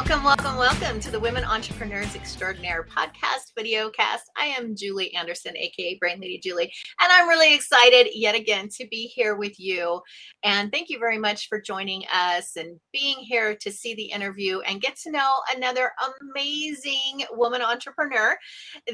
[0.00, 4.30] Welcome, welcome, welcome to the Women Entrepreneurs Extraordinaire podcast video cast.
[4.34, 8.88] I am Julie Anderson, aka Brain Lady Julie, and I'm really excited yet again to
[8.90, 10.00] be here with you.
[10.42, 14.60] And thank you very much for joining us and being here to see the interview
[14.60, 15.92] and get to know another
[16.22, 18.38] amazing woman entrepreneur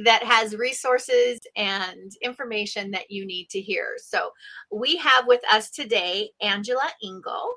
[0.02, 3.94] that has resources and information that you need to hear.
[3.98, 4.30] So,
[4.72, 7.54] we have with us today Angela Engel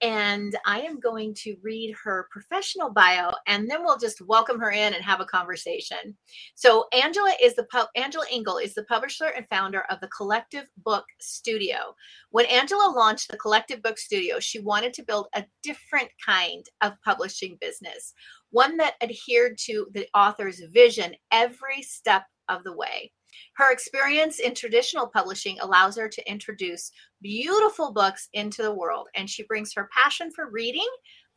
[0.00, 4.70] and I am going to read her professional bio and then we'll just welcome her
[4.70, 6.16] in and have a conversation.
[6.54, 7.66] So Angela is the
[7.96, 11.94] Angela Engel is the publisher and founder of the Collective Book Studio.
[12.30, 16.92] When Angela launched the Collective Book Studio, she wanted to build a different kind of
[17.04, 18.14] publishing business,
[18.50, 23.12] one that adhered to the author's vision every step of the way.
[23.54, 26.90] Her experience in traditional publishing allows her to introduce
[27.20, 30.88] beautiful books into the world, and she brings her passion for reading,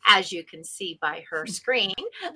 [0.08, 1.94] as you can see by her screen,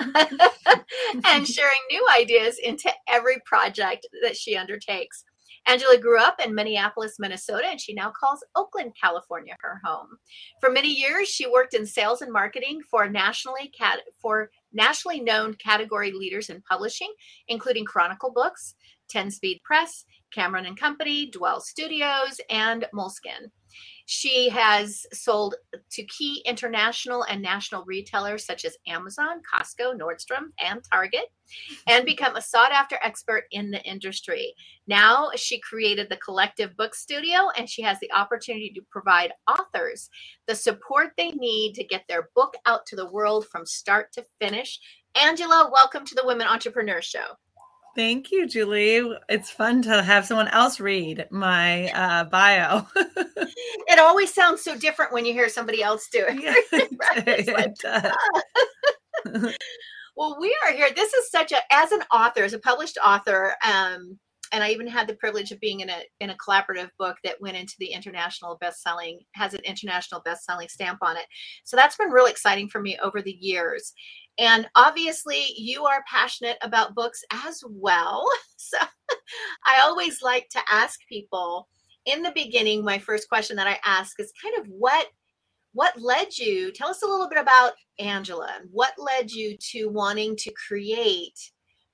[1.25, 5.23] and sharing new ideas into every project that she undertakes.
[5.67, 10.09] Angela grew up in Minneapolis, Minnesota, and she now calls Oakland, California her home.
[10.61, 15.55] For many years, she worked in sales and marketing for nationally cat- for nationally known
[15.55, 17.11] category leaders in publishing,
[17.47, 18.75] including Chronicle Books,
[19.09, 23.49] 10 Speed Press, Cameron and Company, Dwell Studios, and Moleskine.
[24.07, 25.55] She has sold
[25.91, 31.31] to key international and national retailers such as Amazon, Costco, Nordstrom, and Target,
[31.87, 34.53] and become a sought after expert in the industry.
[34.87, 40.09] Now she created the Collective Book Studio, and she has the opportunity to provide authors
[40.47, 44.25] the support they need to get their book out to the world from start to
[44.39, 44.79] finish.
[45.19, 47.37] Angela, welcome to the Women Entrepreneur Show.
[47.95, 49.09] Thank you, Julie.
[49.29, 52.85] It's fun to have someone else read my uh, bio.
[52.95, 56.43] it always sounds so different when you hear somebody else do it.
[56.43, 56.55] Yeah,
[59.23, 59.55] it
[60.17, 60.89] well, we are here.
[60.93, 64.19] This is such a as an author, as a published author, um,
[64.51, 67.39] and I even had the privilege of being in a in a collaborative book that
[67.41, 71.25] went into the international best-selling has an international best-selling stamp on it.
[71.63, 73.93] So that's been really exciting for me over the years.
[74.37, 78.27] And obviously, you are passionate about books as well.
[78.57, 78.79] So
[79.67, 81.67] I always like to ask people
[82.05, 85.07] in the beginning, my first question that I ask is kind of what
[85.73, 90.33] what led you tell us a little bit about angela what led you to wanting
[90.37, 91.37] to create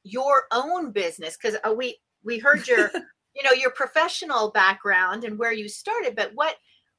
[0.04, 2.92] your own business because uh, we we heard your
[3.36, 6.56] you know your professional background and where you started but what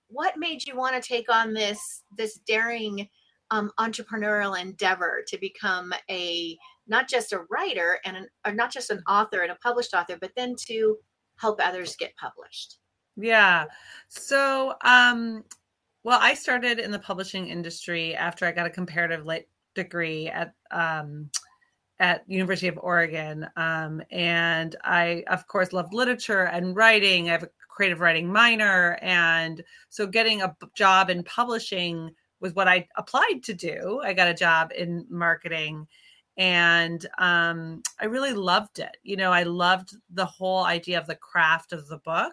[0.08, 3.08] what made you want to take on this this daring
[3.52, 6.56] um, entrepreneurial endeavor to become a
[6.86, 10.16] not just a writer and an, or not just an author and a published author,
[10.20, 10.96] but then to
[11.36, 12.78] help others get published.
[13.16, 13.66] Yeah.
[14.08, 15.44] So, um,
[16.02, 20.54] well, I started in the publishing industry after I got a comparative lit degree at
[20.70, 21.30] um,
[22.02, 27.28] at University of Oregon, um, and I, of course, loved literature and writing.
[27.28, 32.10] I have a creative writing minor, and so getting a job in publishing
[32.40, 34.02] was what I applied to do.
[34.04, 35.86] I got a job in marketing
[36.36, 38.96] and um, I really loved it.
[39.02, 42.32] You know, I loved the whole idea of the craft of the book.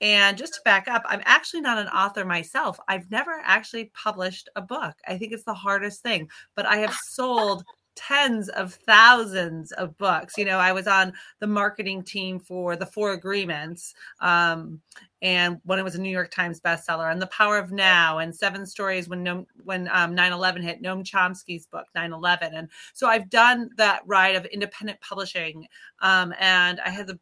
[0.00, 2.78] And just to back up, I'm actually not an author myself.
[2.88, 4.94] I've never actually published a book.
[5.08, 7.64] I think it's the hardest thing, but I have sold
[7.98, 10.38] tens of thousands of books.
[10.38, 14.80] You know, I was on the marketing team for the Four Agreements, um,
[15.20, 18.34] and when it was a New York Times bestseller, and The Power of Now, and
[18.34, 23.70] Seven Stories when when um, 9/11 hit, Noam Chomsky's book 9/11, and so I've done
[23.76, 25.66] that ride of independent publishing,
[26.00, 27.18] um, and I had the,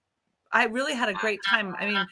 [0.53, 1.75] I really had a great time.
[1.79, 2.07] I mean.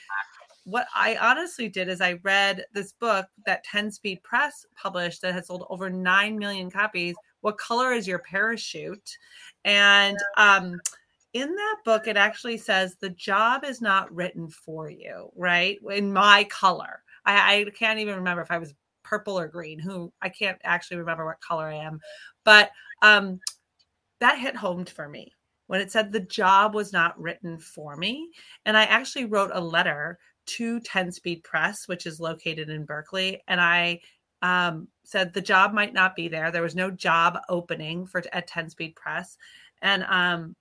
[0.67, 5.35] What I honestly did is I read this book that 10 Speed Press published that
[5.35, 7.15] had sold over 9 million copies
[7.45, 9.19] what color is your parachute?
[9.67, 10.81] And um
[11.35, 15.79] in that book it actually says the job is not written for you right?
[15.91, 17.03] In my color.
[17.27, 19.79] I, I can't even remember if i was purple or green.
[19.79, 22.01] Who i can't actually remember what color i am.
[22.45, 22.71] But
[23.03, 23.41] um
[24.21, 25.31] that hit home for me
[25.67, 28.31] when it said the job was not written for me.
[28.65, 33.43] And i actually wrote a letter to 10 speed press which is located in berkeley.
[33.49, 34.01] And i
[34.45, 36.51] um, said the job might not be there.
[36.51, 39.39] There was no job opening for at 10 Speed Press.
[39.81, 40.55] And um,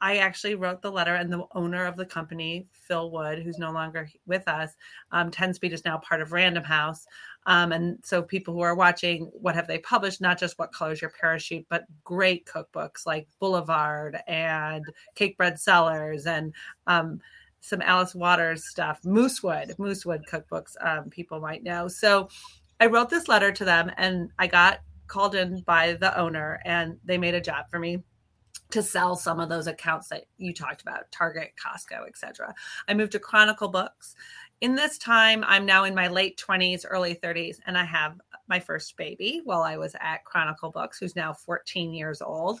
[0.00, 3.70] I actually wrote the letter, and the owner of the company, Phil Wood, who's no
[3.70, 4.72] longer with us,
[5.12, 7.06] um, 10 Speed is now part of Random House.
[7.46, 10.20] Um, and so, people who are watching, what have they published?
[10.20, 14.84] Not just What Colors Your Parachute, but great cookbooks like Boulevard and
[15.14, 16.52] Cakebread Cellars and
[16.88, 17.20] um,
[17.60, 21.86] some Alice Waters stuff, Moosewood, Moosewood cookbooks, um, people might know.
[21.86, 22.28] So,
[22.80, 26.98] I wrote this letter to them and I got called in by the owner and
[27.04, 28.02] they made a job for me
[28.70, 32.54] to sell some of those accounts that you talked about target costco etc
[32.88, 34.14] i moved to chronicle books.
[34.60, 38.60] In this time i'm now in my late 20s early 30s and i have my
[38.60, 42.60] first baby while i was at chronicle books who's now 14 years old.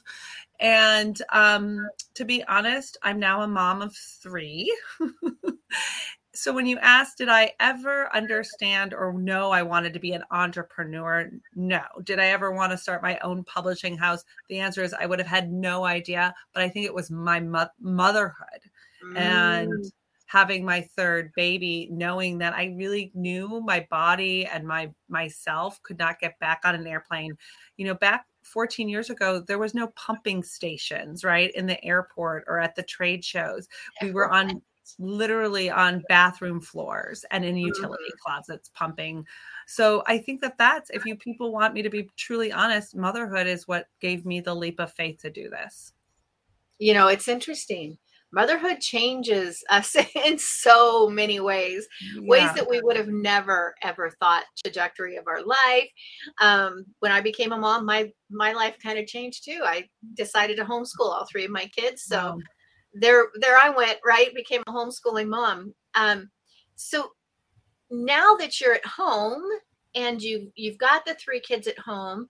[0.58, 4.74] And um, to be honest i'm now a mom of three
[6.34, 10.24] so when you asked did i ever understand or know i wanted to be an
[10.30, 11.30] entrepreneur?
[11.54, 11.82] No.
[12.04, 14.24] Did i ever want to start my own publishing house?
[14.48, 17.40] The answer is i would have had no idea but i think it was my
[17.40, 18.60] mo- motherhood
[19.04, 19.16] mm.
[19.16, 19.84] and
[20.26, 25.98] having my third baby knowing that i really knew my body and my myself could
[25.98, 27.36] not get back on an airplane.
[27.76, 32.44] You know back 14 years ago there was no pumping stations right in the airport
[32.46, 33.68] or at the trade shows.
[34.00, 34.62] We were on
[34.98, 38.32] literally on bathroom floors and in utility mm-hmm.
[38.32, 39.24] closets pumping.
[39.66, 43.46] So i think that that's if you people want me to be truly honest motherhood
[43.46, 45.92] is what gave me the leap of faith to do this.
[46.78, 47.98] You know it's interesting.
[48.32, 52.22] Motherhood changes us in so many ways yeah.
[52.26, 55.88] ways that we would have never ever thought trajectory of our life.
[56.40, 59.60] Um, when i became a mom my my life kind of changed too.
[59.62, 62.38] I decided to homeschool all three of my kids so wow
[62.92, 64.34] there there I went, right?
[64.34, 65.74] Became a homeschooling mom.
[65.94, 66.30] Um,
[66.76, 67.12] so
[67.90, 69.42] now that you're at home
[69.94, 72.28] and you you've got the three kids at home,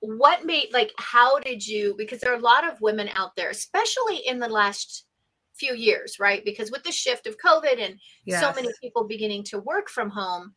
[0.00, 3.50] what made like how did you because there are a lot of women out there,
[3.50, 5.06] especially in the last
[5.54, 6.44] few years, right?
[6.44, 8.40] Because with the shift of COVID and yes.
[8.40, 10.54] so many people beginning to work from home,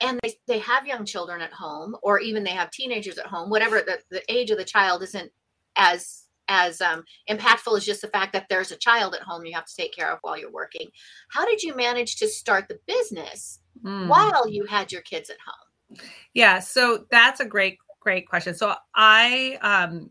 [0.00, 3.50] and they, they have young children at home or even they have teenagers at home
[3.50, 5.30] whatever the, the age of the child isn't
[5.76, 9.54] as as um, impactful as just the fact that there's a child at home you
[9.54, 10.88] have to take care of while you're working.
[11.30, 14.08] How did you manage to start the business mm.
[14.08, 15.98] while you had your kids at home?
[16.34, 18.54] Yeah, so that's a great, great question.
[18.54, 20.10] So I, um,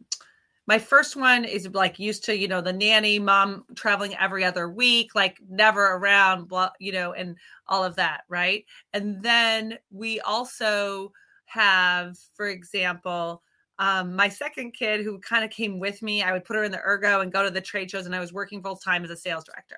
[0.68, 4.70] my first one is like used to, you know, the nanny mom traveling every other
[4.70, 7.38] week, like never around, blah, you know, and
[7.68, 8.66] all of that, right?
[8.94, 11.14] And then we also
[11.46, 13.44] have, for example,
[13.80, 16.72] um, my second kid, who kind of came with me, I would put her in
[16.72, 19.12] the ergo and go to the trade shows, and I was working full time as
[19.12, 19.78] a sales director.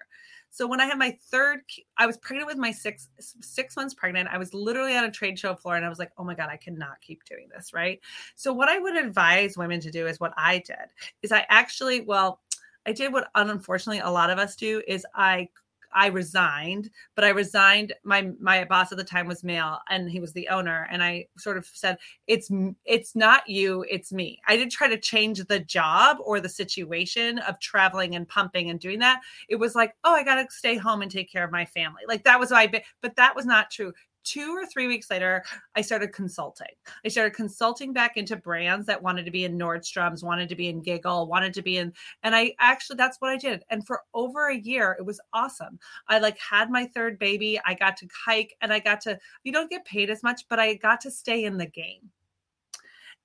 [0.51, 1.61] So when I had my third,
[1.97, 4.29] I was pregnant with my six six months pregnant.
[4.31, 6.49] I was literally on a trade show floor, and I was like, "Oh my god,
[6.49, 7.99] I cannot keep doing this." Right.
[8.35, 12.01] So what I would advise women to do is what I did is I actually,
[12.01, 12.39] well,
[12.85, 15.49] I did what unfortunately a lot of us do is I
[15.93, 17.93] I resigned, but I resigned.
[18.03, 20.87] My my boss at the time was male, and he was the owner.
[20.91, 21.97] And I sort of said,
[22.27, 22.49] "It's
[22.85, 27.39] it's not you, it's me." I didn't try to change the job or the situation
[27.39, 29.21] of traveling and pumping and doing that.
[29.49, 32.03] It was like, "Oh, I got to stay home and take care of my family."
[32.07, 32.69] Like that was my.
[33.01, 33.93] But that was not true
[34.29, 35.43] two or three weeks later,
[35.75, 36.67] I started consulting.
[37.03, 40.69] I started consulting back into brands that wanted to be in Nordstrom's, wanted to be
[40.69, 41.93] in Giggle, wanted to be in,
[42.23, 43.63] and I actually, that's what I did.
[43.69, 45.79] And for over a year, it was awesome.
[46.07, 47.59] I like had my third baby.
[47.65, 50.59] I got to hike and I got to, you don't get paid as much, but
[50.59, 52.11] I got to stay in the game.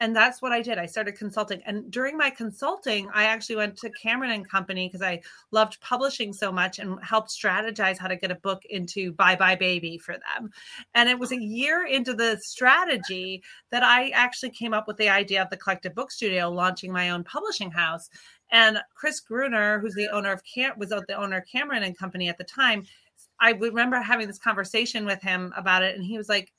[0.00, 0.76] And that's what I did.
[0.76, 1.62] I started consulting.
[1.64, 5.22] And during my consulting, I actually went to Cameron and Company because I
[5.52, 9.54] loved publishing so much and helped strategize how to get a book into Buy Buy
[9.54, 10.50] Baby for them.
[10.94, 15.08] And it was a year into the strategy that I actually came up with the
[15.08, 18.10] idea of the Collective Book Studio launching my own publishing house.
[18.50, 22.28] And Chris Gruner, who's the owner of Cam, was the owner of Cameron and Company
[22.28, 22.84] at the time.
[23.40, 26.52] I remember having this conversation with him about it, and he was like,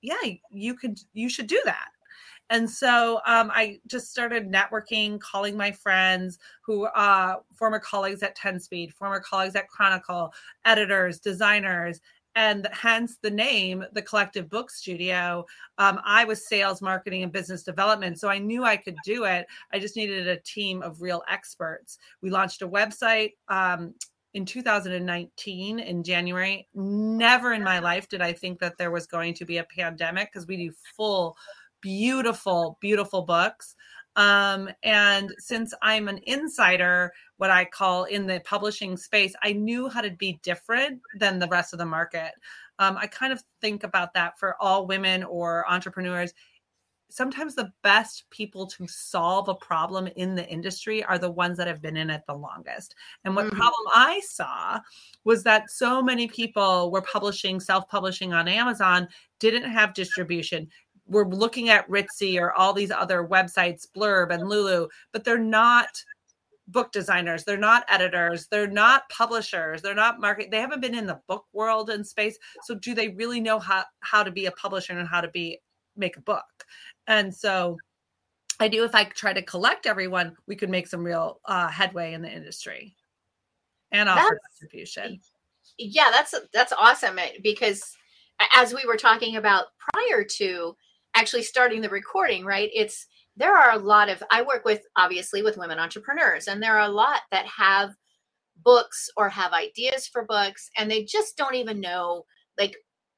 [0.00, 0.16] "Yeah,
[0.50, 1.88] you could, you should do that."
[2.50, 8.36] And so um, I just started networking, calling my friends who uh, former colleagues at
[8.36, 10.32] 10 Speed, former colleagues at Chronicle,
[10.64, 12.00] editors, designers,
[12.34, 15.44] and hence the name, the Collective Book Studio.
[15.78, 19.46] Um, I was sales, marketing, and business development, so I knew I could do it.
[19.72, 21.98] I just needed a team of real experts.
[22.22, 23.32] We launched a website.
[23.48, 23.94] Um,
[24.34, 26.68] in 2019 in January.
[26.74, 30.30] Never in my life did I think that there was going to be a pandemic
[30.30, 31.36] because we do full
[31.80, 33.74] beautiful, beautiful books.
[34.16, 39.88] Um, and since I'm an insider, what I call in the publishing space, I knew
[39.88, 42.32] how to be different than the rest of the market.
[42.80, 46.32] Um, I kind of think about that for all women or entrepreneurs.
[47.10, 51.66] Sometimes the best people to solve a problem in the industry are the ones that
[51.66, 52.96] have been in it the longest.
[53.24, 53.56] And what mm-hmm.
[53.56, 54.80] problem I saw
[55.24, 59.08] was that so many people were publishing, self publishing on Amazon,
[59.38, 60.68] didn't have distribution,
[61.08, 65.88] we're looking at Ritzy or all these other websites, Blurb and Lulu, but they're not
[66.68, 71.06] book designers, they're not editors, they're not publishers, they're not market, they haven't been in
[71.06, 72.38] the book world and space.
[72.64, 75.60] So do they really know how how to be a publisher and how to be
[75.96, 76.44] make a book.
[77.06, 77.76] And so
[78.60, 82.12] I do if I try to collect everyone, we could make some real uh, headway
[82.12, 82.96] in the industry
[83.92, 85.20] and offer that's, distribution.
[85.78, 87.96] Yeah, that's that's awesome eh, because
[88.54, 90.76] as we were talking about prior to
[91.14, 92.70] actually starting the recording, right?
[92.74, 96.76] It's there are a lot of I work with obviously with women entrepreneurs and there
[96.76, 97.90] are a lot that have
[98.64, 102.24] books or have ideas for books and they just don't even know
[102.58, 102.76] like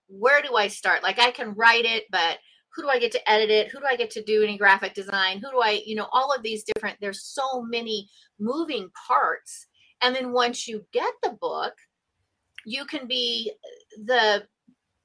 [0.08, 1.02] where do I start?
[1.02, 2.38] Like I can write it, but
[2.74, 3.68] who do I get to edit it?
[3.68, 5.38] Who do I get to do any graphic design?
[5.38, 9.66] Who do I, you know, all of these different, there's so many moving parts.
[10.02, 11.74] And then once you get the book,
[12.66, 13.52] you can be
[14.04, 14.44] the,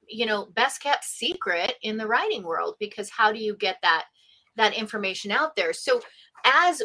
[0.08, 4.04] you know, best kept secret in the writing world because how do you get that
[4.56, 5.72] that information out there?
[5.72, 6.00] So
[6.44, 6.82] as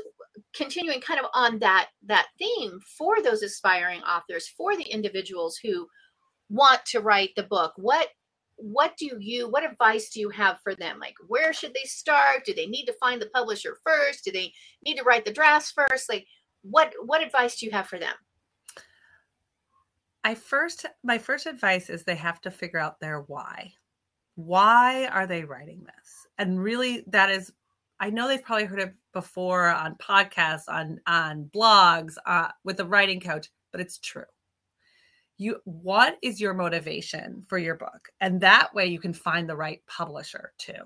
[0.56, 5.88] continuing kind of on that that theme for those aspiring authors, for the individuals who
[6.50, 8.10] want to write the book, what
[8.58, 11.00] what do you what advice do you have for them?
[11.00, 12.46] Like where should they start?
[12.46, 14.24] Do they need to find the publisher first?
[14.24, 14.54] Do they
[14.86, 16.10] need to write the drafts first?
[16.10, 16.26] Like
[16.62, 18.14] what what advice do you have for them
[20.24, 23.74] i first my first advice is they have to figure out their why.
[24.36, 26.28] Why are they writing this?
[26.38, 27.52] And really that is
[28.00, 32.86] i know they've probably heard it before on podcasts on on blogs uh, with a
[32.86, 34.24] writing coach but it's true.
[35.38, 38.10] You what is your motivation for your book?
[38.20, 40.84] And that way you can find the right publisher too.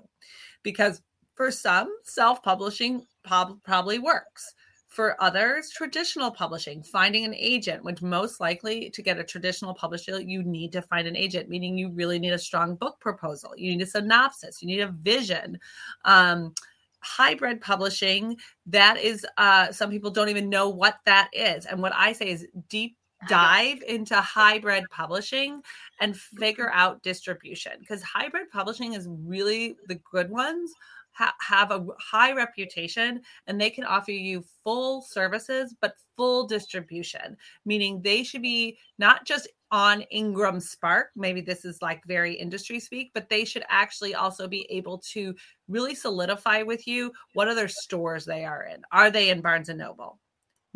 [0.62, 1.02] Because
[1.34, 4.54] for some self-publishing prob- probably works
[4.96, 10.18] for others traditional publishing finding an agent which most likely to get a traditional publisher
[10.20, 13.52] you need to find an agent meaning you really need a strong book proposal.
[13.56, 14.62] You need a synopsis.
[14.62, 15.58] You need a vision.
[16.04, 16.54] Um,
[17.00, 18.36] hybrid publishing
[18.66, 21.66] that is uh, some people don't even know what that is.
[21.66, 22.96] And what i say is deep
[23.28, 25.62] dive into hybrid publishing
[26.00, 30.70] and figure out distribution because hybrid publishing is really the good ones
[31.16, 37.36] ha- have a high reputation and they can offer you full services but full distribution
[37.64, 42.78] meaning they should be not just on ingram spark maybe this is like very industry
[42.78, 45.34] speak but they should actually also be able to
[45.68, 48.82] really solidify with you what other stores they are in.
[48.92, 50.18] Are they in barnes and noble?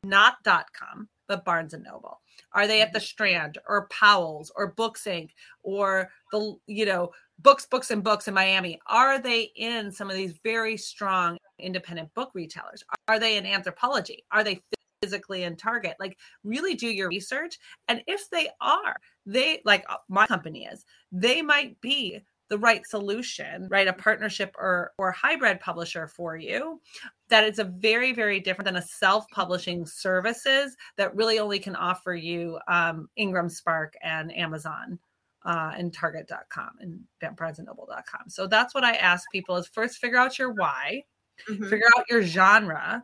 [0.02, 2.20] Not dot com but barnes and noble.
[2.54, 3.04] Are they at the mm-hmm.
[3.04, 5.30] Strand or Powell's or Books Inc.
[5.62, 7.10] or the, you know,
[7.42, 8.80] Books, Books, and Books in Miami?
[8.86, 12.82] Are they in some of these very strong independent book retailers?
[13.08, 14.24] Are they in Anthropologie?
[14.30, 14.60] Are they
[15.02, 15.96] physically in Target?
[15.98, 17.58] Like, really do your research.
[17.88, 22.20] And if they are, they, like uh, my company is, they might be
[22.50, 23.86] the right solution, right?
[23.86, 26.80] A partnership or or hybrid publisher for you.
[27.28, 32.12] That it's a very, very different than a self-publishing services that really only can offer
[32.12, 34.98] you um, Ingram Spark and Amazon
[35.44, 38.28] uh, and Target.com and BarnesandNoble.com.
[38.28, 41.04] So that's what I ask people: is first figure out your why.
[41.48, 41.70] Mm-hmm.
[41.70, 43.02] figure out your genre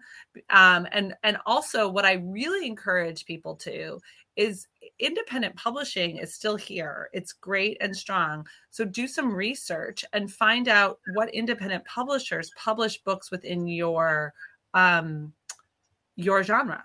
[0.51, 3.99] um, and and also what i really encourage people to
[4.37, 7.09] is independent publishing is still here.
[7.13, 8.47] It's great and strong.
[8.71, 14.35] So do some research and find out what independent publishers publish books within your
[14.75, 15.33] um
[16.17, 16.83] your genre.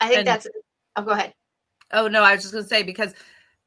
[0.00, 0.46] I think and, that's
[0.96, 1.34] oh go ahead.
[1.92, 3.14] Oh no, I was just going to say because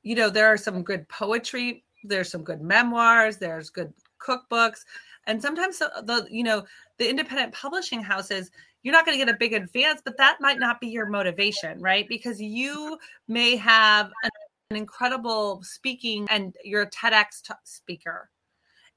[0.06, 3.94] you know there are some good poetry, there's some good memoirs, there's good
[4.26, 4.86] cookbooks
[5.28, 6.64] and sometimes the, you know
[6.98, 8.50] the independent publishing houses
[8.86, 11.80] you're not going to get a big advance, but that might not be your motivation,
[11.80, 12.08] right?
[12.08, 14.30] Because you may have an,
[14.70, 18.30] an incredible speaking and you're a TEDx t- speaker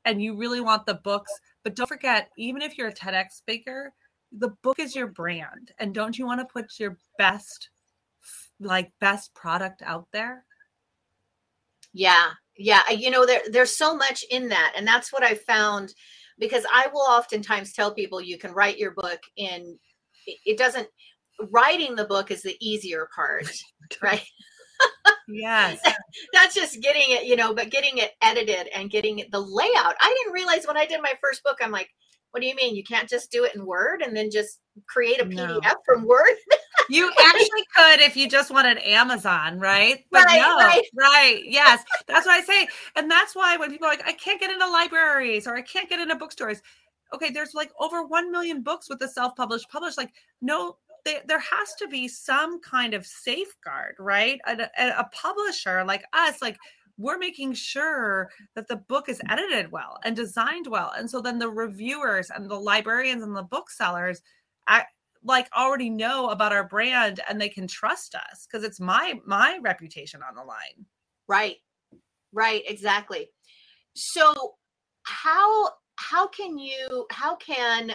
[0.05, 1.33] and you really want the books.
[1.65, 3.95] But don't forget, even if you're a TEDx speaker,
[4.31, 5.73] the book is your brand.
[5.79, 7.71] And don't you want to put your best,
[8.61, 10.45] like, best product out there?
[11.93, 12.31] Yeah.
[12.57, 12.89] Yeah.
[12.91, 14.73] You know, there, there's so much in that.
[14.77, 15.95] And that's what I found
[16.39, 19.79] because I will oftentimes tell people you can write your book in
[20.45, 20.89] it doesn't
[21.51, 23.49] writing the book is the easier part,
[24.03, 24.25] right?
[25.29, 25.81] yes.
[26.33, 29.95] That's just getting it, you know, but getting it edited and getting it, the layout.
[30.01, 31.91] I didn't realize when I did my first book, I'm like,
[32.31, 32.75] what do you mean?
[32.75, 35.75] You can't just do it in Word and then just create a PDF no.
[35.85, 36.35] from Word?
[36.91, 40.05] you actually could if you just wanted Amazon, right?
[40.11, 40.83] But right, no, right.
[40.95, 41.43] right.
[41.45, 41.85] Yes.
[42.07, 42.69] That's what I say.
[42.97, 45.89] And that's why when people are like, I can't get into libraries or I can't
[45.89, 46.61] get into bookstores.
[47.15, 49.67] Okay, there's like over 1 million books with the self published.
[49.97, 54.39] Like, no, they, there has to be some kind of safeguard, right?
[54.47, 56.59] A, a publisher like us, like,
[56.99, 60.93] we're making sure that the book is edited well and designed well.
[60.97, 64.21] And so then the reviewers and the librarians and the booksellers
[65.25, 69.59] like already know about our brand and they can trust us because it's my my
[69.63, 70.87] reputation on the line.
[71.27, 71.57] Right.
[72.33, 73.29] Right exactly.
[73.95, 74.55] So
[75.05, 77.93] how how can you how can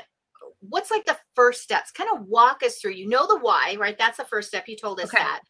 [0.60, 1.92] what's like the first steps?
[1.92, 3.98] Kind of walk us through you know the why right?
[3.98, 5.24] That's the first step you told us Okay.
[5.24, 5.42] that.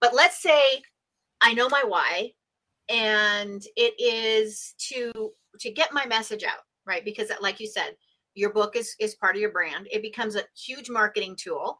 [0.00, 0.82] But let's say
[1.42, 2.30] i know my why
[2.90, 7.04] and it is to to get my message out right?
[7.04, 7.94] Because like you said
[8.34, 9.88] your book is is part of your brand.
[9.90, 11.78] It becomes a huge marketing tool.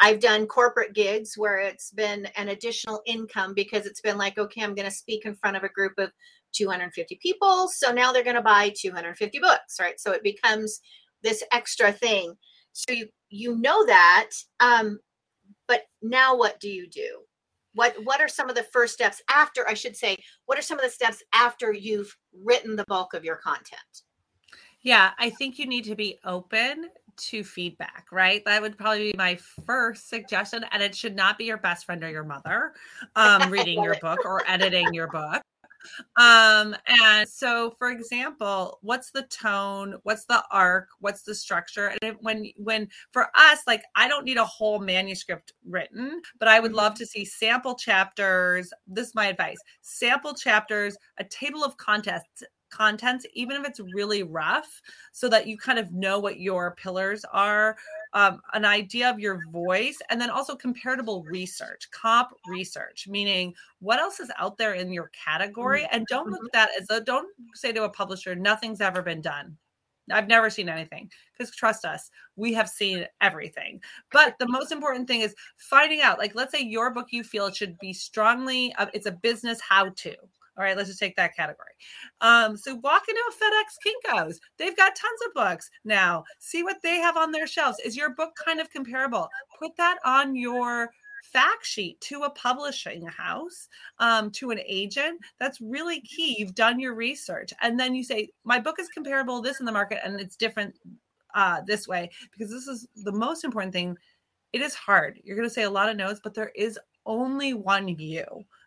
[0.00, 4.62] I've done corporate gigs where it's been an additional income because it's been like okay
[4.62, 6.10] i'm going to speak in front of a group of
[6.52, 10.00] 250 people so now they're going to buy 250 books right?
[10.00, 10.80] So it becomes
[11.22, 12.34] this extra thing.
[12.72, 14.98] So you you know that um
[15.68, 17.20] but now what do you do
[17.74, 20.78] what what are some of the first steps after i should say what are some
[20.78, 24.02] of the steps after you've written the bulk of your content
[24.82, 28.42] Yeah, I think you need to be open to feedback, right?
[28.44, 30.64] That would probably be my first suggestion.
[30.72, 32.72] And it should not be your best friend or your mother
[33.16, 35.42] um, reading your book or editing your book.
[36.16, 39.96] Um, and so for example, what's the tone?
[40.02, 40.88] What's the arc?
[41.00, 41.94] What's the structure?
[42.02, 46.60] And when when for us, like I don't need a whole manuscript written, but I
[46.60, 48.72] would love to see sample chapters.
[48.86, 49.58] This is my advice.
[49.80, 54.80] Sample chapters, a table of contents contents even if it's really rough
[55.12, 57.76] so that you kind of know what your pillars are
[58.14, 63.98] um, an idea of your voice and then also comparable research comp research meaning what
[63.98, 67.28] else is out there in your category and don't look at that as a don't
[67.54, 69.56] say to a publisher nothing's ever been done
[70.10, 73.80] I've never seen anything because trust us, we have seen everything.
[74.10, 76.18] But the most important thing is finding out.
[76.18, 79.60] Like, let's say your book you feel it should be strongly, uh, it's a business
[79.60, 80.14] how to.
[80.56, 81.72] All right, let's just take that category.
[82.20, 84.36] Um, so walk into a FedEx Kinkos.
[84.58, 86.24] They've got tons of books now.
[86.38, 87.78] See what they have on their shelves.
[87.84, 89.28] Is your book kind of comparable?
[89.58, 90.90] Put that on your
[91.32, 95.20] fact sheet to a publishing house, um, to an agent.
[95.38, 96.36] That's really key.
[96.38, 97.52] You've done your research.
[97.62, 100.36] And then you say, my book is comparable to this in the market and it's
[100.36, 100.74] different
[101.34, 103.96] uh, this way, because this is the most important thing.
[104.52, 105.18] It is hard.
[105.24, 108.24] You're going to say a lot of no's, but there is only one you,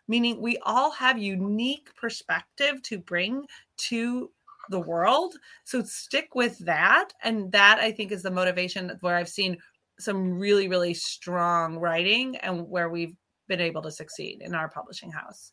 [0.08, 3.44] meaning we all have unique perspective to bring
[3.88, 4.30] to
[4.70, 5.34] the world.
[5.64, 7.10] So stick with that.
[7.22, 9.58] And that I think is the motivation where I've seen
[9.98, 13.14] some really, really strong writing and where we've
[13.48, 15.50] been able to succeed in our publishing house.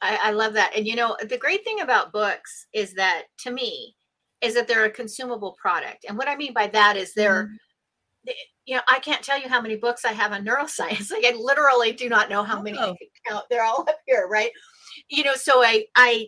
[0.00, 3.50] I, I love that and you know the great thing about books is that to
[3.50, 3.96] me
[4.40, 7.54] is that they're a consumable product and what i mean by that is they're mm-hmm.
[8.64, 11.34] You know i can't tell you how many books i have on neuroscience like i
[11.38, 12.96] literally do not know how many i Oh.
[13.26, 14.50] count they're all up here right
[15.08, 16.26] you know so i i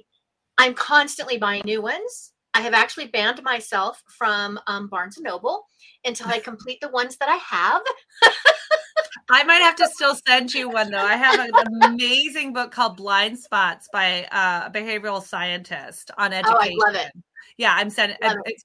[0.59, 5.65] i'm constantly buying new ones i have actually banned myself from um, barnes and noble
[6.05, 7.83] until i complete the ones that i have
[9.33, 10.99] I might have to still send you one though.
[10.99, 11.51] I have an
[11.85, 16.59] amazing book called Blind Spots by uh, a behavioral scientist on education.
[16.79, 16.85] Oh.
[16.85, 17.13] I love it.
[17.61, 18.17] Yeah, I'm sending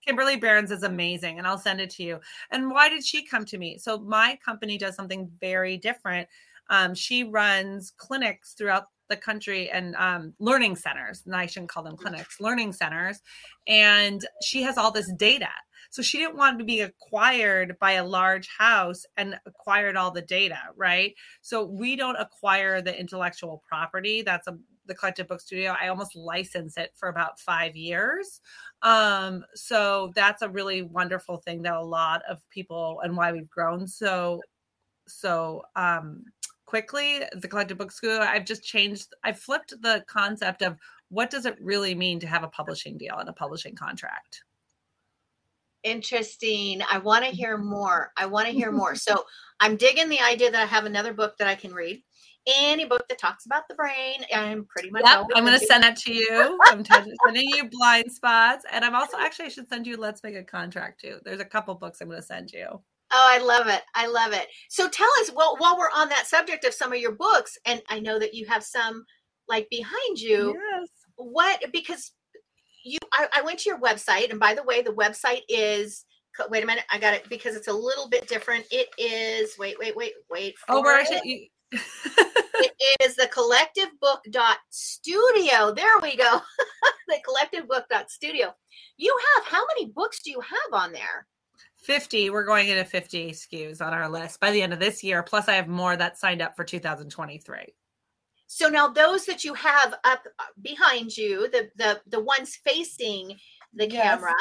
[0.05, 2.21] Kimberly Barons is amazing and I'll send it to you.
[2.49, 3.77] And why did she come to me?
[3.77, 6.29] So my company does something very different.
[6.69, 11.23] Um, she runs clinics throughout the country and um, learning centers.
[11.25, 13.21] And I shouldn't call them clinics, learning centers.
[13.67, 15.49] And she has all this data.
[15.89, 20.21] So she didn't want to be acquired by a large house and acquired all the
[20.21, 21.13] data, right?
[21.41, 24.21] So we don't acquire the intellectual property.
[24.21, 25.75] That's a the collective book studio.
[25.79, 28.41] I almost license it for about five years.
[28.81, 33.49] Um, so that's a really wonderful thing that a lot of people and why we've
[33.49, 34.41] grown so
[35.07, 36.23] so um
[36.65, 40.77] quickly the collective book studio i've just changed i flipped the concept of
[41.09, 44.41] what does it really mean to have a publishing deal and a publishing contract
[45.85, 46.81] Interesting.
[46.91, 48.11] I want to hear more.
[48.17, 48.95] I want to hear more.
[48.95, 49.23] So
[49.59, 52.01] I'm digging the idea that I have another book that I can read.
[52.47, 54.23] Any book that talks about the brain.
[54.33, 55.03] I'm pretty much.
[55.05, 56.59] Yep, I'm going to send that to you.
[56.65, 60.35] I'm sending you blind spots, and I'm also actually I should send you Let's Make
[60.35, 61.19] a Contract too.
[61.23, 62.67] There's a couple books I'm going to send you.
[63.11, 63.81] Oh, I love it.
[63.93, 64.47] I love it.
[64.69, 67.81] So tell us, well, while we're on that subject of some of your books, and
[67.89, 69.05] I know that you have some
[69.47, 70.89] like behind you, Yes.
[71.15, 72.11] what, because
[72.83, 76.05] you, I, I went to your website, and by the way, the website is,
[76.49, 78.65] wait a minute, I got it because it's a little bit different.
[78.71, 80.55] It is, wait, wait, wait, wait.
[80.67, 81.03] Oh, where I
[81.75, 81.81] it.
[81.81, 82.25] should.
[82.57, 86.39] You, it is the collective book dot studio there we go
[87.07, 88.53] the collective book dot studio
[88.97, 91.27] you have how many books do you have on there
[91.77, 95.21] 50 we're going into 50 skus on our list by the end of this year
[95.21, 97.73] plus i have more that signed up for 2023
[98.47, 100.23] so now those that you have up
[100.61, 103.35] behind you the the the ones facing
[103.73, 104.19] the Yes.
[104.19, 104.33] camera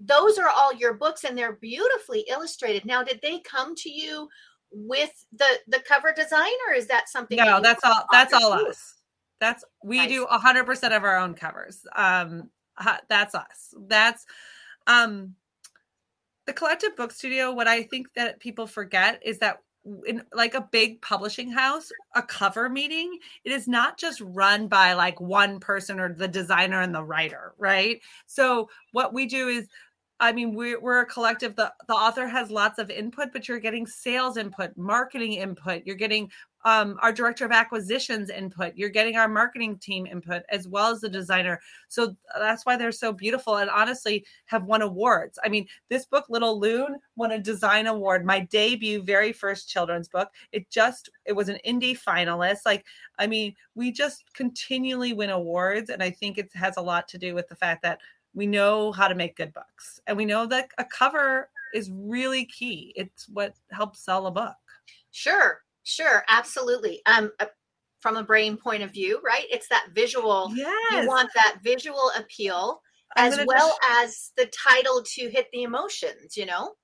[0.00, 4.28] those are all your books and they're beautifully illustrated now did they come to you
[4.70, 8.52] with the the cover design or is that something no you that's all that's all
[8.52, 8.94] us
[9.40, 10.08] that's we Nice.
[10.08, 12.50] do 100% of our own covers um
[13.08, 13.74] that's us.
[13.88, 14.24] That's
[14.86, 15.34] um
[16.46, 19.58] the collective book studio what i think that people forget is that
[20.06, 24.92] in like a big publishing house a cover meeting it is not just run by
[24.92, 29.68] like one person or the designer and the writer right so what we do is
[30.20, 31.54] I mean, we're, we're a collective.
[31.54, 35.82] The, the author has lots of input, but you're getting sales input, marketing input.
[35.84, 36.30] You're getting
[36.64, 38.72] um, our director of acquisitions input.
[38.74, 41.60] You're getting our marketing team input as well as the designer.
[41.86, 45.38] So that's why they're so beautiful and honestly have won awards.
[45.44, 48.26] I mean, this book, Little Loon, won a design award.
[48.26, 50.30] My debut, very first children's book.
[50.50, 52.60] It just, it was an indie finalist.
[52.66, 52.84] Like,
[53.20, 55.90] I mean, we just continually win awards.
[55.90, 58.00] And I think it has a lot to do with the fact that
[58.38, 62.44] we know how to make good books and we know that a cover is really
[62.44, 62.92] key.
[62.94, 64.54] It's what helps sell a book.
[65.10, 67.02] Sure sure absolutely.
[67.06, 67.46] Um uh,
[67.98, 69.44] from a brain point of view right?
[69.50, 71.02] It's that visual yes.
[71.02, 72.80] you want that visual appeal
[73.16, 74.06] as well just...
[74.06, 76.74] as the title to hit the emotions you know?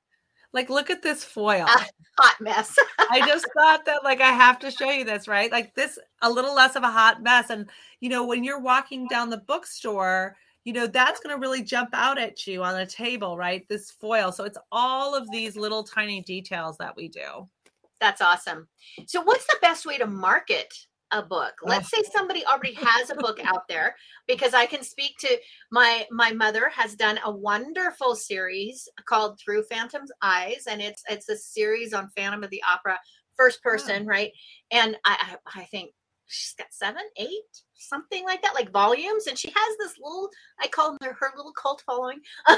[0.52, 1.66] Like look at this foil.
[1.68, 1.84] Uh,
[2.18, 2.76] hot mess.
[2.98, 5.52] I just thought that like i have to show you this right?
[5.52, 9.06] Like this a little less of a hot mess and you know when you're walking
[9.06, 12.86] down the bookstore you know that's going to really jump out at you on a
[12.86, 17.48] table right this foil so it's all of these little tiny details that we do.
[18.00, 18.68] That's awesome.
[19.06, 20.72] So what's the best way to market
[21.10, 21.54] a book?
[21.62, 23.94] Let's say somebody already has a book out there
[24.26, 25.38] because i can speak to
[25.70, 31.28] my my mother has done a wonderful series called through phantom's eyes and it's it's
[31.28, 32.98] a series on phantom of the opera
[33.36, 34.32] first person right?
[34.70, 35.92] And i i think
[36.26, 37.42] she's got seven, eight,
[37.76, 39.26] something like that, like volumes.
[39.26, 42.20] And she has this little, I call her her little cult following,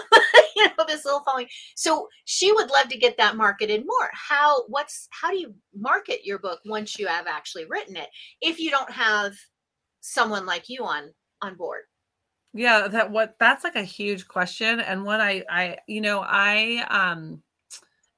[0.57, 1.49] you know, this little following.
[1.75, 4.11] So she would love to get that marketed more.
[4.13, 8.09] How, what's, how do you market your book once you have actually written it?
[8.41, 9.35] If you don't have
[10.01, 11.83] someone like you on, on board?
[12.53, 14.81] Yeah, that what that's like a huge question.
[14.81, 17.43] And when I, I, you know, I, um,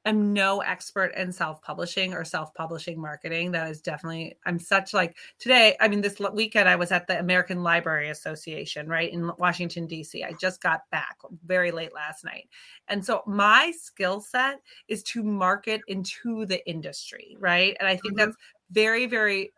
[0.04, 3.52] am no expert in self-publishing or self-publishing marketing.
[3.52, 7.18] That is definitely i'm such like today i mean this weekend i was at the
[7.18, 12.48] american library association right in washington d.c i just got back very late last night.
[12.88, 17.76] And so my skill set is to market into the industry right?
[17.78, 18.30] And i think mm-hmm.
[18.30, 18.37] that's
[18.70, 19.52] very very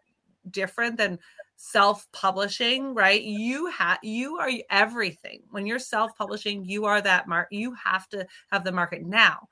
[0.51, 1.19] different than
[1.63, 3.23] self-publishing right?
[3.23, 5.43] You have you are everything.
[5.51, 9.47] When you're self-publishing you are that mark you have to have the market now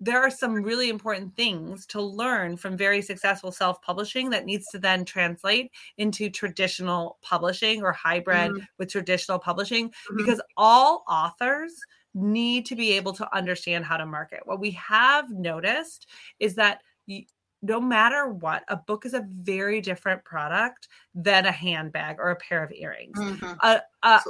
[0.00, 4.78] there are some really important things to learn from very successful self-publishing that needs to
[4.78, 8.64] then translate into traditional publishing or hybrid mm-hmm.
[8.78, 10.16] with traditional publishing mm-hmm.
[10.16, 11.72] because all authors
[12.14, 14.40] need to be able to understand how to market.
[14.44, 16.80] What we have noticed is that
[17.62, 22.36] no matter what, a book is a very different product than a handbag or a
[22.36, 23.18] pair of earrings.
[23.18, 23.52] Mm-hmm.
[23.60, 24.20] Uh, uh,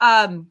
[0.00, 0.50] um,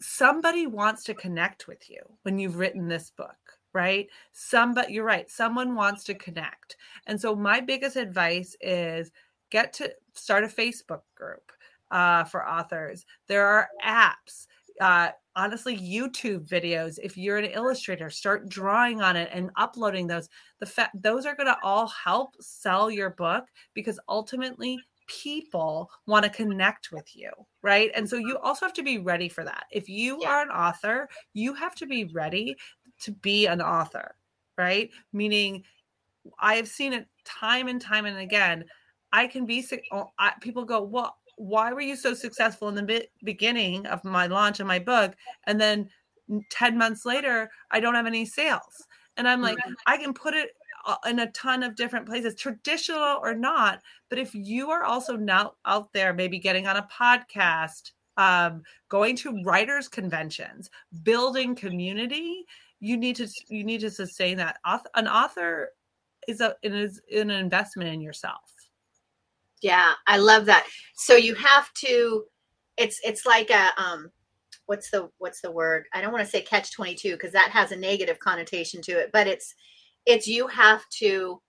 [0.00, 3.36] somebody wants to connect with you when you've written this book
[3.74, 4.08] right?
[4.32, 6.76] Somebody you're right someone wants to connect.
[7.06, 9.10] And so my biggest advice is
[9.50, 11.52] get to start a facebook group
[11.90, 13.04] uh, for authors.
[13.28, 14.46] There are apps
[14.80, 20.28] uh, honestly youtube videos if you're an illustrator start drawing on it and uploading those.
[20.60, 24.78] The fa- those are going to all help sell your book because ultimately
[25.08, 27.30] people want to connect with you,
[27.62, 27.90] right?
[27.94, 28.28] And so mm-hmm.
[28.28, 29.64] you also have to be ready for that.
[29.72, 30.28] If you yeah.
[30.28, 32.56] are an author, you have to be ready
[33.00, 34.14] to be an author,
[34.56, 34.90] right?
[35.12, 35.64] Meaning,
[36.38, 38.64] I have seen it time and time and again.
[39.12, 43.86] I can be oh, people go, well, why were you so successful in the beginning
[43.86, 45.14] of my launch of my book,
[45.46, 45.88] and then
[46.50, 48.86] 10 months later, I don't have any sales?
[49.16, 50.50] And I'm like, I can put it
[51.06, 53.80] in a ton of different places, traditional or not.
[54.08, 59.16] But if you are also now out there, maybe getting on a podcast, um, going
[59.16, 60.70] to writers' conventions,
[61.02, 62.44] building community,
[62.80, 64.58] you need to you need to sustain that.
[64.94, 65.70] An author
[66.26, 68.52] is a is an investment in yourself.
[69.60, 70.66] Yeah, I love that.
[70.94, 72.24] So you have to.
[72.76, 74.10] It's it's like a um
[74.66, 77.72] what's the what's the word i don't want to say catch 22 because that has
[77.72, 79.54] a negative connotation to it but it's
[80.06, 81.40] it's you have to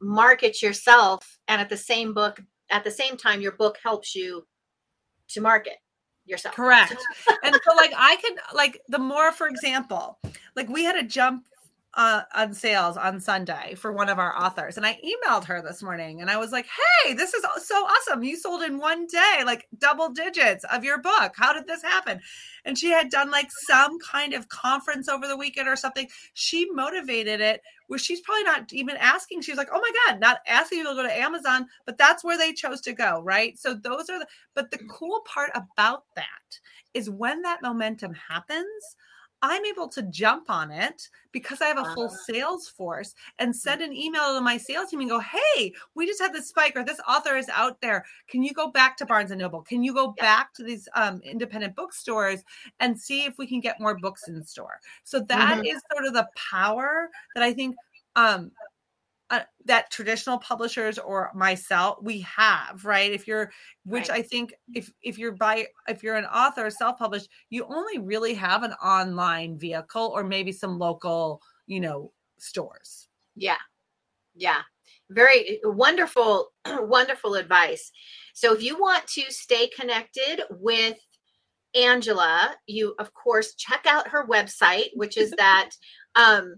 [0.00, 4.46] market yourself and at the same book at the same time your book helps you
[5.28, 5.76] to market
[6.24, 6.54] yourself.
[6.54, 6.96] Correct.
[7.42, 10.18] And so like i could like the more for example
[10.54, 11.44] like we had a jump
[11.98, 14.76] uh, on sales on Sunday for one of our authors.
[14.76, 16.66] And I emailed her this morning and I was like,
[17.04, 18.22] hey, this is so awesome.
[18.22, 21.32] You sold in one day, like double digits of your book.
[21.34, 22.20] How did this happen?
[22.64, 26.08] And she had done like some kind of conference over the weekend or something.
[26.34, 29.42] She motivated it where she's probably not even asking.
[29.42, 32.38] She's like, oh my God, not asking you to go to Amazon, but that's where
[32.38, 33.22] they chose to go.
[33.24, 33.58] Right.
[33.58, 36.24] So those are the, but the cool part about that
[36.94, 38.96] is when that momentum happens,
[39.42, 42.16] I'm able to jump on it because I have a full uh-huh.
[42.26, 43.56] sales force and mm.
[43.56, 46.74] send an email to my sales team and go, Hey, we just had this spike
[46.74, 48.04] or this author is out there.
[48.28, 49.62] Can you go back to Barnes and Noble?
[49.62, 50.24] Can you go yeah.
[50.24, 52.42] back to these um, independent bookstores
[52.80, 54.80] and see if we can get more books in store?
[55.04, 55.66] So that mm-hmm.
[55.66, 57.76] is sort of the power that I think
[58.16, 58.50] um,
[59.30, 63.12] uh, that traditional publishers or myself we have right?
[63.12, 63.50] If you're
[63.84, 64.20] which right.
[64.20, 68.62] i think if if you're by if you're an author self-published you only really have
[68.62, 73.08] an online vehicle or maybe some local you know stores.
[73.36, 73.56] Yeah.
[74.34, 74.62] Yeah.
[75.10, 77.90] Very wonderful wonderful advice.
[78.34, 80.96] So if you want to stay connected with
[81.74, 85.68] angela you of course check out her website which is that
[86.14, 86.56] um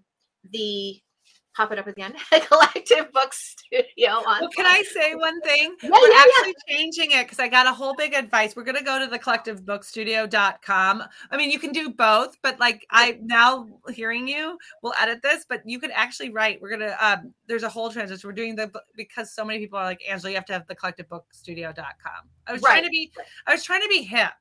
[0.52, 1.00] the
[1.61, 2.14] pop it up again.
[2.31, 4.11] The end collective Book Studio.
[4.27, 5.77] On well, can I say one thing?
[5.83, 6.77] Yeah, We're yeah, actually yeah.
[6.77, 8.57] changing it because I got a whole big advice.
[8.57, 11.03] We're going to go to the collectivebookstudio.com.
[11.31, 15.44] I mean, you can do both, but like I now hearing you, we'll edit this,
[15.46, 16.62] but you can actually write.
[16.62, 18.27] We're going to, um, there's a whole transition.
[18.27, 20.77] We're doing the, because so many people are like, Angela, you have to have the
[20.77, 22.29] collectivebookstudio.com.
[22.46, 22.70] I was right.
[22.70, 23.12] trying to be,
[23.46, 24.33] I was trying to be hip.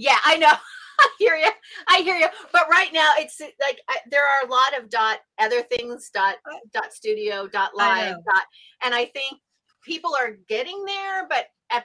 [0.00, 0.52] Yeah, I know.
[1.00, 1.50] I hear you.
[1.88, 2.26] I hear you.
[2.52, 6.36] But right now, it's like I, there are a lot of dot other things dot
[6.72, 8.42] dot studio dot live dot,
[8.82, 9.38] and I think
[9.84, 11.84] people are getting there, but at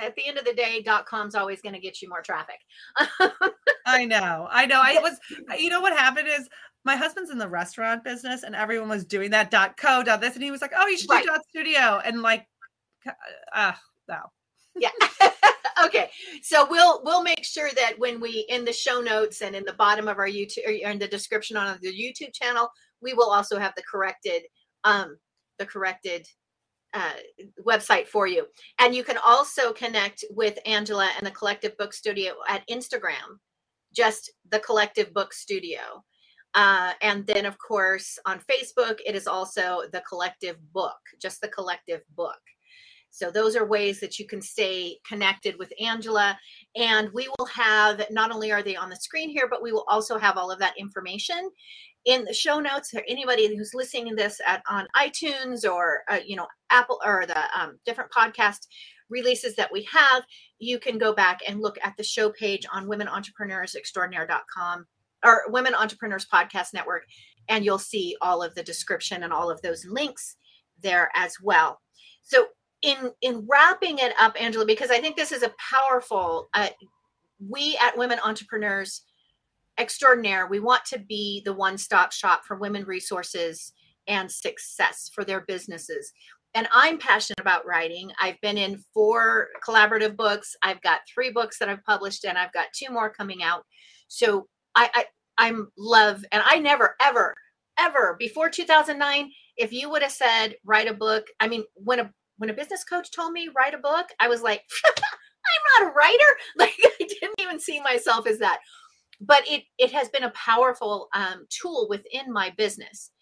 [0.00, 2.58] at the end of the day, dot com's always going to get you more traffic.
[3.86, 4.48] I know.
[4.50, 4.80] I know.
[4.82, 5.18] I was.
[5.58, 6.48] You know what happened is
[6.84, 10.34] my husband's in the restaurant business, and everyone was doing that dot co dot this,
[10.34, 11.22] and he was like, "Oh, you should right.
[11.22, 12.46] do dot studio," and like,
[13.54, 13.72] uh,
[14.08, 14.18] no.
[14.76, 14.90] Yeah.
[15.84, 16.01] okay
[16.42, 19.74] so we'll we'll make sure that when we in the show notes and in the
[19.74, 22.68] bottom of our youtube or in the description on the youtube channel
[23.00, 24.42] we will also have the corrected
[24.84, 25.16] um
[25.58, 26.26] the corrected
[26.94, 27.14] uh,
[27.66, 28.46] website for you.
[28.78, 33.38] And you can also connect with angela and the collective book studio at instagram
[33.94, 35.80] just the collective book studio.
[36.54, 41.48] Uh, and then of course on facebook it is also the collective book just the
[41.48, 42.40] collective book
[43.12, 46.38] so those are ways that you can stay connected with Angela.
[46.74, 49.84] And we will have, not only are they on the screen here, but we will
[49.86, 51.50] also have all of that information
[52.06, 56.20] in the show notes for anybody who's listening to this at on iTunes or, uh,
[56.26, 58.66] you know, Apple or the um, different podcast
[59.10, 60.24] releases that we have,
[60.58, 64.86] you can go back and look at the show page on womenentrepreneursextraordinaire.com
[65.24, 67.04] or Women Entrepreneurs Podcast Network,
[67.48, 70.36] and you'll see all of the description and all of those links
[70.82, 71.82] there as well.
[72.22, 72.46] So
[72.82, 76.68] in in wrapping it up angela because i think this is a powerful uh,
[77.48, 79.02] we at women entrepreneurs
[79.78, 80.46] extraordinaire.
[80.46, 83.72] We want to be the one-stop shop for women resources
[84.06, 86.12] and success for their businesses.
[86.54, 88.10] And i'm passionate about writing.
[88.20, 90.54] I've been in four collaborative books.
[90.62, 93.64] I've got three books that i've published and i've got two more coming out.
[94.08, 95.04] So i, I
[95.38, 97.34] i'm love and i never ever
[97.78, 102.10] ever before 2009 if you would have said write a book i mean when a
[102.42, 105.94] when a business coach told me write a book, I was like, I'm not a
[105.94, 106.18] writer.
[106.58, 108.58] Like I didn't even see myself as that.
[109.20, 113.12] But it it has been a powerful um, tool within my business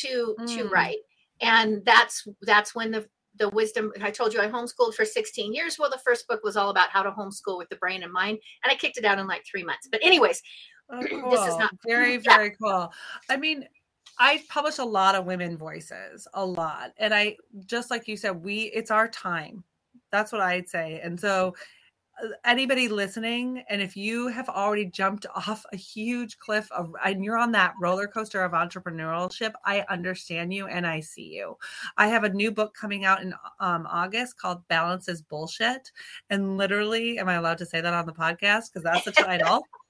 [0.00, 0.56] to mm.
[0.56, 0.98] to write,
[1.40, 5.78] and that's that's when the the wisdom I told you I homeschooled for 16 years.
[5.78, 8.38] Well, the first book was all about how to homeschool with the brain and mind,
[8.64, 9.88] and I kicked it out in like three months.
[9.88, 10.42] But anyways,
[10.90, 11.30] oh, cool.
[11.30, 12.92] this is not very very cool.
[13.30, 13.68] I mean,
[14.18, 16.92] I publish a lot of women voices, a lot.
[16.98, 19.62] And I just like you said, we it's our time.
[20.10, 21.00] That's what I'd say.
[21.02, 21.54] And so
[22.22, 27.24] uh, anybody listening and if you have already jumped off a huge cliff of and
[27.24, 31.56] you're on that roller coaster of entrepreneurship i understand you and i see you
[31.96, 35.92] i have a new book coming out in um, august called balance is bullshit
[36.30, 39.62] and literally am i allowed to say that on the podcast because that's the title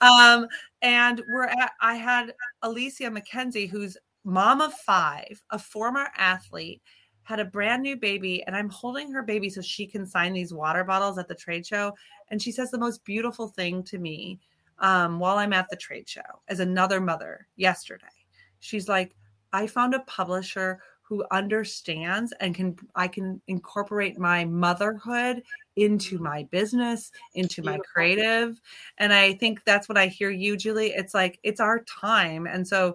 [0.00, 0.46] um,
[0.82, 6.82] and we're at, I had Alicia McKenzie, who's mom of five, a former athlete,
[7.22, 10.52] had a brand new baby, and I'm holding her baby so she can sign these
[10.52, 11.92] water bottles at the trade show.
[12.30, 14.40] And she says the most beautiful thing to me
[14.78, 18.06] um, while I'm at the trade show as another mother yesterday.
[18.58, 19.14] She's like,
[19.52, 25.42] I found a publisher who understands and can I can incorporate my motherhood
[25.76, 26.24] into mm-hmm.
[26.24, 28.60] my business, into my creative.
[28.98, 30.92] And I think that's what I hear you, Julie.
[30.92, 32.46] It's like it's our time.
[32.46, 32.94] And so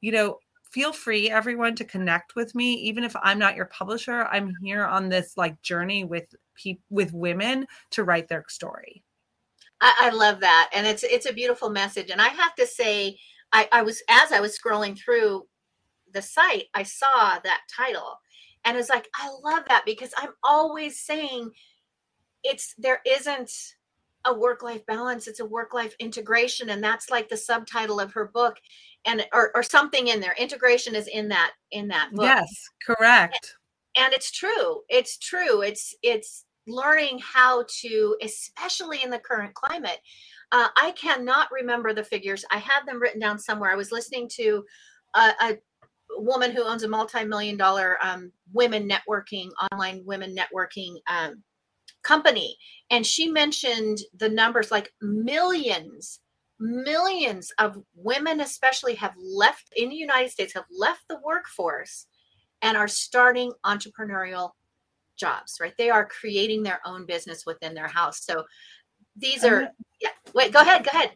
[0.00, 0.38] you know,
[0.70, 4.84] feel free everyone to connect with me even if i'm not your publisher i'm here
[4.84, 9.02] on this like journey with people with women to write their story
[9.80, 13.16] I, I, love that and it's it's a beautiful message and i have to say
[13.52, 15.46] I, I was as i was scrolling through
[16.12, 18.18] the site i saw that title.
[18.64, 21.50] And it's like i love that because i'm always saying
[22.42, 23.50] it's there isn't
[24.24, 26.70] a work life balance it's a work life integration.
[26.70, 28.56] And that's like the subtitle of her book
[29.04, 30.34] and or, or something in there.
[30.38, 32.24] Integration is in that in that book.
[32.24, 33.56] Yes correct.
[33.96, 35.62] And, and it's true it's true.
[35.62, 40.00] It's it's learning how to especially in the current climate
[40.52, 42.44] uh, i cannot remember the figures.
[42.50, 43.70] I have them written down somewhere.
[43.70, 44.64] I was listening to
[45.14, 45.58] a, a
[46.20, 51.42] woman who owns a multi-million dollar um, women networking online women networking um,
[52.02, 52.56] company.
[52.90, 56.20] And she mentioned the numbers like millions
[56.58, 62.06] millions of women especially have left in the united states have left the workforce
[62.62, 64.52] and are starting entrepreneurial
[65.16, 65.74] jobs right?
[65.76, 68.24] They are creating their own business within their house.
[68.24, 68.44] So
[69.16, 69.68] these are
[70.00, 71.10] yeah wait go ahead go ahead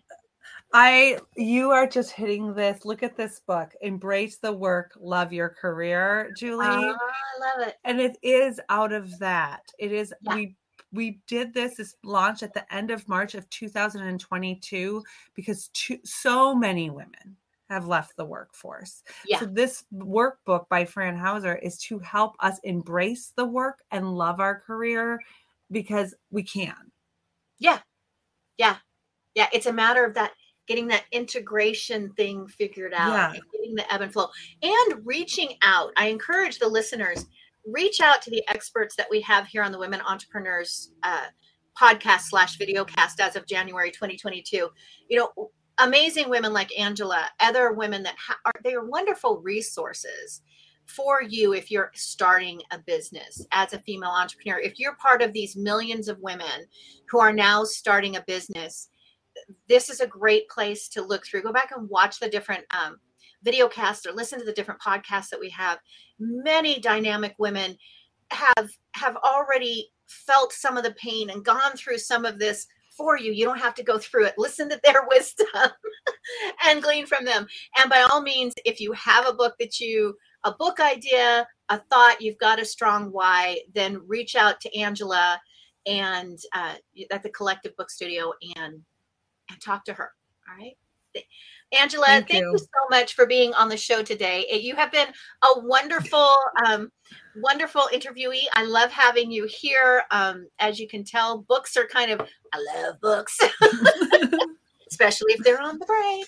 [0.73, 2.85] I you are just hitting this.
[2.85, 3.73] Look at this book.
[3.81, 6.67] Embrace the work, love your career, ah, Julie.
[6.67, 7.77] Oh, I love it.
[7.85, 9.63] And it is out of that.
[9.79, 10.35] It is yeah.
[10.35, 10.57] we
[10.93, 15.03] we did this this launched at the end of March of 2022
[15.35, 15.71] because
[16.05, 17.37] so many women
[17.69, 19.03] have left the workforce.
[19.27, 19.41] Yeah.
[19.41, 24.41] So this workbook by Fran Hauser is to help us embrace the work and love
[24.41, 25.21] our career
[25.71, 26.75] because we can.
[27.59, 27.79] Yeah.
[28.59, 28.77] Yeah.
[29.35, 30.33] Yeah, it's a matter of that
[30.71, 33.33] getting that integration thing figured out yeah.
[33.33, 34.29] and getting the ebb and flow
[34.63, 35.91] and reaching out.
[35.97, 37.27] I encourage the listeners
[37.67, 41.25] reach out to the experts that we have here on the Women Entrepreneurs uh,
[41.77, 44.69] podcast slash video cast as of January 2022.
[45.09, 50.41] You know, amazing women like Angela, other women that ha- are they are wonderful resources
[50.87, 54.61] for you if you're starting a business as a female entrepreneur.
[54.61, 56.67] If you're part of these millions of women
[57.09, 58.89] who are now starting a business,
[59.69, 61.43] this is a great place to look through.
[61.43, 62.99] Go back and watch the different um,
[63.43, 65.79] video casts or listen to the different podcasts that we have.
[66.19, 67.77] Many dynamic women
[68.31, 72.67] have have already felt some of the pain and gone through some of this
[72.97, 73.33] for you.
[73.33, 74.35] You don't have to go through it.
[74.37, 75.71] Listen to their wisdom
[76.65, 77.47] and glean from them.
[77.79, 81.79] And by all means if you have a book that you a book idea a
[81.91, 85.41] thought you've got a strong why then reach out to angela
[85.87, 86.75] and uh,
[87.11, 88.81] at the collective book studio and
[89.51, 90.13] and talk to her
[90.49, 90.77] all right
[91.79, 92.53] Angela, thank, thank you.
[92.53, 92.59] you.
[92.59, 94.45] so much for being on the show today.
[94.51, 95.09] You have been
[95.43, 96.29] a wonderful,
[96.67, 96.91] um,
[97.37, 98.45] wonderful interviewee.
[98.55, 100.03] I love having you here.
[100.11, 102.21] Um, as you can tell, books are kind of,
[102.53, 103.39] I love books,
[104.91, 106.25] especially if they're on the brain.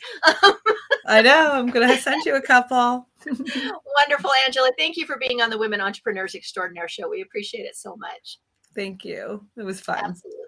[1.06, 1.50] I know.
[1.52, 3.08] I'm going to send you a couple.
[3.26, 4.70] wonderful, Angela.
[4.78, 7.08] Thank you for being on the Women Entrepreneurs Extraordinaire show.
[7.08, 8.38] We appreciate it so much.
[8.76, 9.44] Thank you.
[9.56, 9.98] It was fun.
[9.98, 10.41] Absolutely.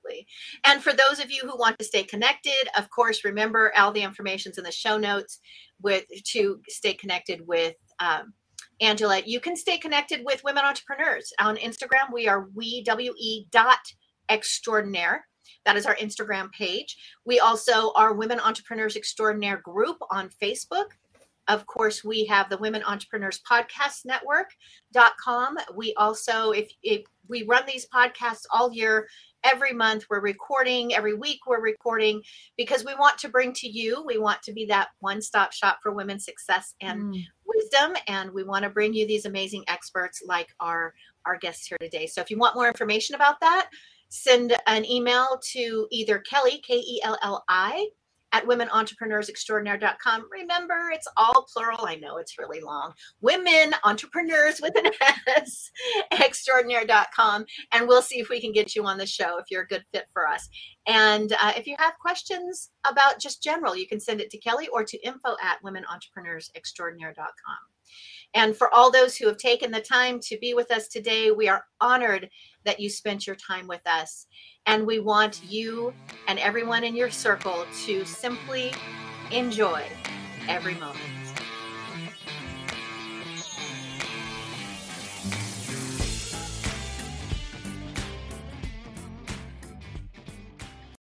[0.64, 4.02] And for those of you who want to stay connected, of course, remember all the
[4.02, 5.40] information's in the show notes
[5.80, 8.32] with to stay connected with um,
[8.80, 9.22] Angela.
[9.24, 12.12] You can stay connected with women entrepreneurs on Instagram.
[12.12, 13.78] We are we w e dot
[14.28, 15.26] extraordinaire.
[15.64, 16.96] That is our Instagram page.
[17.24, 20.86] We also are Women Entrepreneurs Extraordinaire group on Facebook.
[21.48, 25.58] Of course, we have the Women Entrepreneurs Podcast Network.com.
[25.76, 29.06] We also, if, if we run these podcasts all year,
[29.44, 32.22] every month we're recording, every week we're recording
[32.56, 35.78] because we want to bring to you, we want to be that one stop shop
[35.82, 37.22] for women's success and mm.
[37.44, 37.94] wisdom.
[38.08, 40.94] And we want to bring you these amazing experts like our,
[41.26, 42.06] our guests here today.
[42.06, 43.68] So if you want more information about that,
[44.08, 47.88] send an email to either Kelli, K E L L I,
[48.34, 50.26] at womenentrepreneursextraordinaire.com.
[50.30, 51.86] Remember, it's all plural.
[51.86, 52.92] I know it's really long.
[53.20, 54.90] Women entrepreneurs with an
[55.36, 55.70] S,
[56.12, 57.44] extraordinaire.com.
[57.72, 59.84] And we'll see if we can get you on the show if you're a good
[59.92, 60.48] fit for us.
[60.86, 64.66] And uh, if you have questions about just general, you can send it to Kelli
[64.72, 67.58] or to info at womenentrepreneursextraordinaire.com.
[68.34, 71.48] And for all those who have taken the time to be with us today, we
[71.48, 72.28] are honored
[72.64, 74.26] that you spent your time with us.
[74.66, 75.92] And we want you
[76.26, 78.72] and everyone in your circle to simply
[79.30, 79.84] enjoy
[80.48, 81.23] every moment.